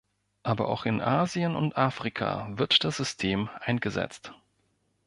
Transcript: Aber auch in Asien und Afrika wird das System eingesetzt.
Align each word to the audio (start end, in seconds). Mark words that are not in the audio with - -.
Aber 0.41 0.67
auch 0.69 0.87
in 0.87 0.99
Asien 0.99 1.55
und 1.55 1.77
Afrika 1.77 2.47
wird 2.57 2.83
das 2.83 2.97
System 2.97 3.51
eingesetzt. 3.59 4.33